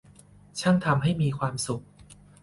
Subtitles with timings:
[0.59, 1.83] ช่างทำให้มีความสุข